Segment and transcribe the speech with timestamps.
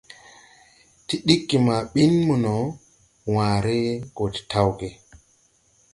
[1.05, 2.55] Ti ɗiggi ma ɓin mono,
[3.33, 3.75] wããre
[4.15, 4.87] gɔ de tawge.